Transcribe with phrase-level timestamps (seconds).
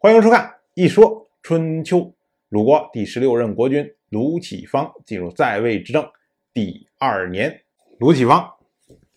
[0.00, 1.98] 欢迎收看《一说春秋》。
[2.50, 6.08] 鲁国第十六任国君鲁启方进入在位执政
[6.54, 7.60] 第二年，
[7.98, 8.48] 鲁启方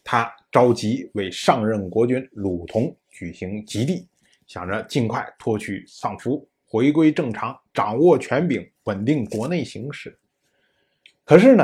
[0.04, 4.08] 他召集为上任国君鲁同举行极地，
[4.48, 10.18] 想着尽快脱去丧服，回归正常，掌握权柄，稳定国内形势。
[11.24, 11.64] 可是呢，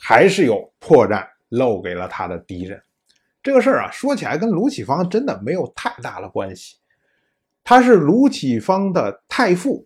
[0.00, 2.80] 还是有破绽漏给了他的敌人。
[3.42, 6.76] 这个事儿啊，说起来跟鲁启方真的没有太大的关系。
[7.68, 9.84] 他是鲁启方的太傅，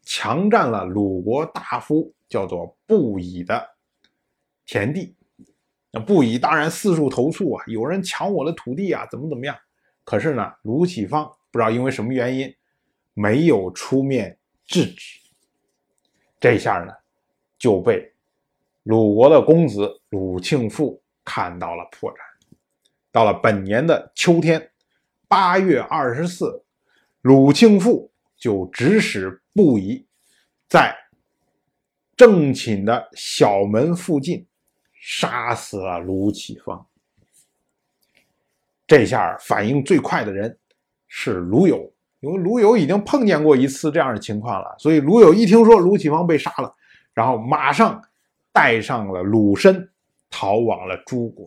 [0.00, 3.68] 强占了鲁国大夫叫做不以的
[4.64, 5.14] 田地。
[5.90, 9.54] 那不以当然四处投诉啊，有人抢我的土地啊，怎么怎么样？
[10.04, 12.50] 可是呢，鲁启方不知道因为什么原因，
[13.12, 15.20] 没有出面制止。
[16.40, 16.94] 这下呢，
[17.58, 18.10] 就被
[18.84, 22.16] 鲁国的公子鲁庆父看到了破绽。
[23.12, 24.70] 到了本年的秋天，
[25.28, 26.64] 八月二十四。
[27.28, 30.02] 鲁庆父就指使布衣
[30.66, 30.96] 在
[32.16, 34.46] 正寝的小门附近
[34.94, 36.86] 杀死了卢启芳。
[38.86, 40.58] 这下反应最快的人
[41.06, 46.74] 是卢友，因为卢友已经碰见过一次这样的情况了，所以卢友一听说卢启芳被杀了，
[47.12, 48.02] 然后马上
[48.54, 49.86] 带上了鲁申
[50.30, 51.46] 逃往了诸国。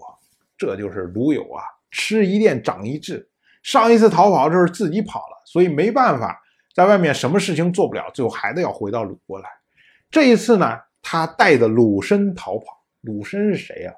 [0.56, 3.28] 这就是卢友啊，吃一堑长一智。
[3.62, 6.42] 上一次逃跑就是自己跑了，所以没办法，
[6.74, 9.50] 在外面什么事情做不了，最后还得要回到鲁国来。
[10.10, 12.66] 这一次呢，他带着鲁申逃跑。
[13.02, 13.94] 鲁申是谁呀？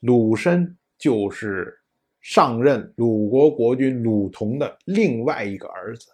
[0.00, 1.78] 鲁申就是
[2.20, 6.08] 上任鲁国国君鲁同的另外一个儿子，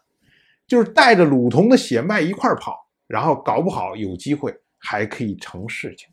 [0.67, 6.09] 就是带着鲁同的血脉一块跑，然后搞不好有机会还可以成事情。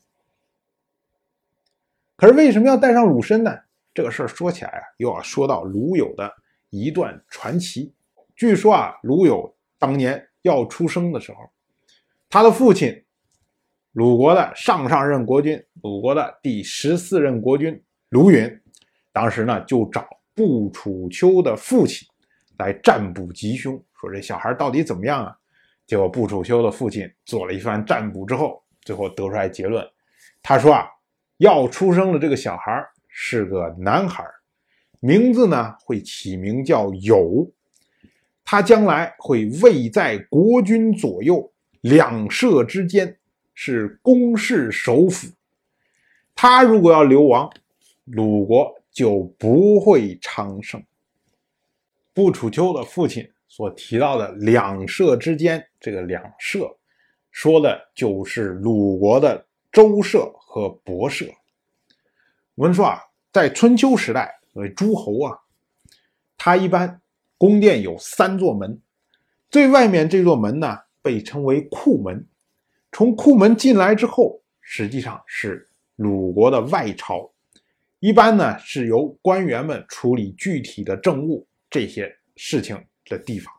[2.16, 3.58] 可是为什么要带上鲁申呢？
[3.94, 6.32] 这个事儿说起来啊，又要说到鲁友的。
[6.72, 7.94] 一段传奇。
[8.36, 11.38] 据说啊，鲁友当年要出生的时候，
[12.28, 13.06] 他的父亲
[13.92, 17.80] 鲁国的上上任国君，鲁国的第十四任国君
[18.10, 18.60] 鲁允，
[19.12, 22.08] 当时呢就找不楚丘的父亲
[22.58, 25.38] 来占卜吉凶，说这小孩到底怎么样啊？
[25.86, 29.86] 结果不楚丘的父亲做了一番占卜之后，最后得出来结论，
[30.42, 30.88] 他说啊，
[31.38, 34.24] 要出生的这个小孩是个男孩。
[35.04, 37.52] 名字呢会起名叫友，
[38.46, 41.52] 他将来会位在国君左右
[41.82, 43.18] 两舍之间，
[43.56, 45.28] 是公室首辅。
[46.36, 47.52] 他如果要流亡，
[48.06, 50.84] 鲁国就不会昌盛。
[52.14, 56.78] 不楚丘的父亲所提到的两舍之间，这个两舍
[57.32, 61.26] 说的就是鲁国的周社和伯社。
[62.54, 63.02] 我们说啊，
[63.34, 64.41] 在春秋时代。
[64.54, 65.38] 所谓诸侯啊，
[66.38, 67.02] 他一般
[67.38, 68.82] 宫殿有三座门，
[69.50, 72.28] 最外面这座门呢被称为库门。
[72.92, 77.32] 从库门进来之后，实际上是鲁国的外朝，
[78.00, 83.54] 一般呢是由官员们处理具体的政务这些事情的地方。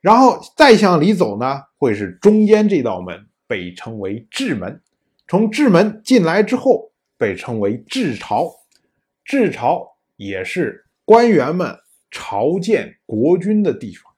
[0.00, 4.80] 然后再向里走呢，会是中间这道门，被称为至门。
[5.28, 8.50] 从至门进来之后，被称为至朝。
[9.24, 11.78] 至朝也是官员们
[12.10, 14.12] 朝见国君的地方，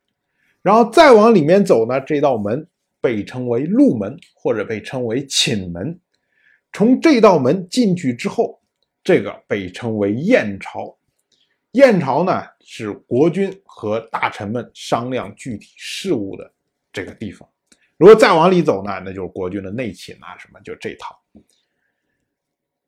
[0.63, 2.67] 然后再往里面走呢，这道门
[3.01, 5.99] 被称为鹿门，或者被称为寝门。
[6.73, 8.61] 从这道门进去之后，
[9.03, 10.97] 这个被称为宴朝。
[11.73, 16.53] 宴朝呢，是国君和大臣们商量具体事务的
[16.93, 17.49] 这个地方。
[17.97, 21.17] 如果再往里走呢，那就是国君的内寝啊，什么就这套。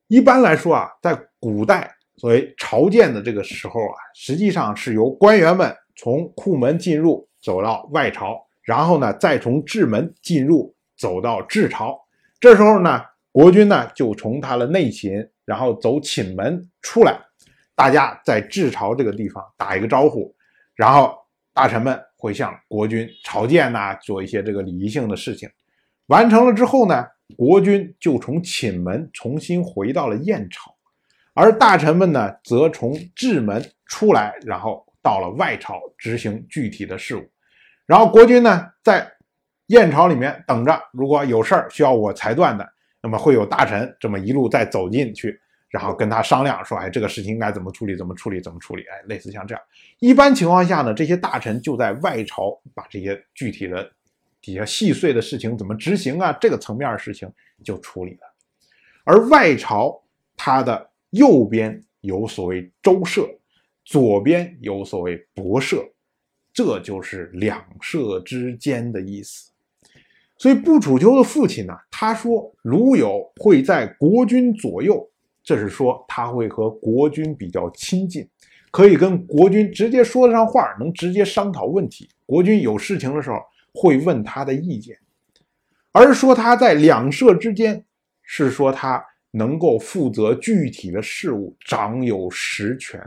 [0.08, 1.95] 一般来说啊，在古代。
[2.18, 11.98] 所谓朝见的这个时候啊，实际上是由官员们从库门进入，走到外朝，然后呢，再从至门进入，走到至朝。
[12.40, 17.18] 这时候呢，国君呢就从他的内寝，然后走寝门出来，
[17.74, 20.34] 大家在至朝这个地方打一个招呼，
[20.74, 21.14] 然后
[21.52, 25.48] 大臣们会向国君朝见呐，做一些这个礼仪性的事情。
[26.06, 27.04] 完成了之后呢，
[27.36, 30.75] 国君就从寝门重新回到了宴朝。
[31.36, 37.30] 而大臣们呢，则从至门出来，然后到了外朝执行具体的事务。
[37.84, 39.06] 然后国君呢，在
[39.66, 42.66] 宴朝里面等着，如果有事儿需要我裁断的，
[43.02, 45.38] 那么会有大臣这么一路再走进去，
[45.68, 47.94] 然后跟他商量说：“哎，这个事情应该怎么处理？
[47.94, 48.40] 怎么处理？
[48.40, 49.62] 怎么处理？”哎，类似像这样。
[49.98, 53.86] 一般情况下呢，这些大臣就在外朝把这些具体的
[54.40, 57.30] 底下细碎的事情怎么执行啊，这个层面的事情
[57.62, 58.20] 就处理了。
[59.04, 60.02] 而外朝
[60.34, 60.90] 他的。
[61.10, 63.28] 右边有所谓周社，
[63.84, 65.84] 左边有所谓伯社，
[66.52, 69.50] 这就是两社之间的意思。
[70.38, 75.08] 所以不楚丘的父亲呢，他说鲁友会在国君左右，
[75.42, 78.28] 这是说他会和国君比较亲近，
[78.70, 82.08] 可以跟国君直接说得上话，能直接商讨问题。
[82.26, 83.38] 国君有事情的时候
[83.72, 84.98] 会问他的意见，
[85.92, 87.84] 而说他在两社之间，
[88.22, 89.02] 是说他
[89.36, 92.98] 能够负责具体的事务，掌有实权。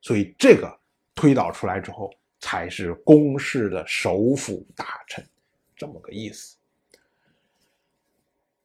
[0.00, 0.80] 所以这个
[1.16, 2.08] 推导出来之后，
[2.38, 5.26] 才是公室的首辅大臣，
[5.76, 6.56] 这么个意思。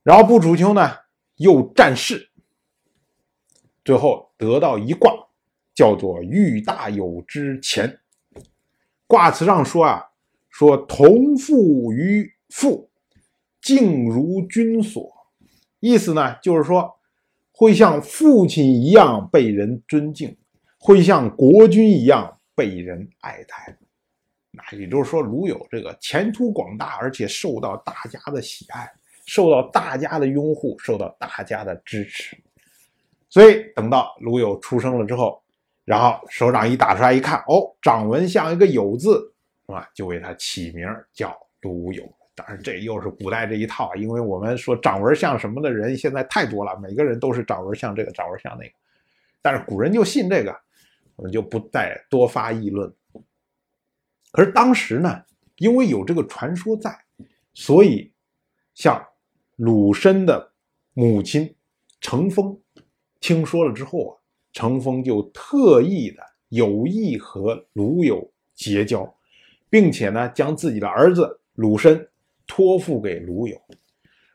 [0.03, 0.95] 然后不楚丘呢
[1.38, 2.30] 又战事，
[3.83, 5.12] 最后得到一卦，
[5.74, 8.00] 叫做欲大有之前。
[9.07, 10.03] 卦辞上说啊，
[10.50, 12.89] 说同父于父，
[13.62, 15.14] 敬如君所，
[15.85, 16.93] 意思呢就是说
[17.51, 20.35] 会像父亲一样被人尊敬。
[20.77, 23.75] 会像国君一样被人爱戴，
[24.51, 28.87] 那也就是说，鲁友这个前途广大，而且受到大家的喜爱，
[29.25, 32.37] 受到大家的拥护，受到大家的支持。
[33.31, 35.41] 所以等到鲁友出生了之后，
[35.85, 39.33] 然后手掌一打出来一看，哦，掌纹像一个有字，
[39.65, 39.89] 是吧？
[39.95, 42.03] 就为他起名叫鲁友。
[42.35, 48.73] 当然，这又是古代这一套，因为我们说掌纹像什么的人现在太多了，每个人都是掌纹像这个，掌纹像那个，
[49.41, 50.55] 但是古人就信这个。
[51.17, 52.93] 我们就不再多发议论。
[54.33, 55.23] 可是当时呢，
[55.59, 56.93] 因为有这个传说在，
[57.53, 58.11] 所以
[58.73, 59.01] 像
[59.55, 60.51] 鲁申的
[60.91, 61.55] 母亲
[62.01, 62.59] 程峰
[63.21, 64.13] 听说了之后啊，
[64.51, 69.17] 程峰就特意的有意和鲁友结交，
[69.69, 72.05] 并且呢，将自己的儿子鲁申
[72.47, 73.59] 托付给鲁友。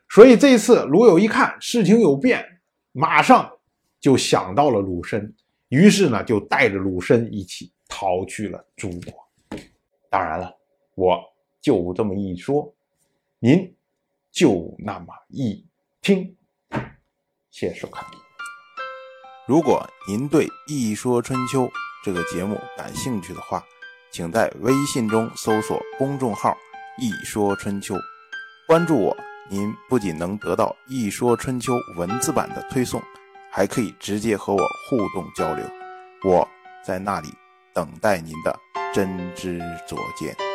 [0.09, 2.45] 所以这次鲁友一看事情有变，
[2.91, 3.49] 马上
[3.99, 5.33] 就想到了鲁申。
[5.69, 9.13] 于是呢，就带着鲁申一起逃去了诸国。
[10.09, 10.53] 当然了，
[10.95, 11.17] 我
[11.61, 12.73] 就这么一说，
[13.39, 13.73] 您
[14.31, 15.65] 就那么一
[16.01, 16.35] 听。
[17.49, 18.05] 谢谢收看。
[19.47, 21.63] 如果您对《一说春秋》
[22.03, 23.63] 这个节目感兴趣的话，
[24.11, 26.57] 请在微信中搜索公众号
[27.01, 27.95] “一说春秋”，
[28.67, 29.17] 关注我。
[29.49, 33.01] 您不仅能得到《一说春秋》文字版的推送。
[33.53, 35.65] 还可以直接和我互动交流，
[36.23, 36.47] 我
[36.85, 37.27] 在那里
[37.73, 38.59] 等待您的
[38.93, 40.50] 真知灼见。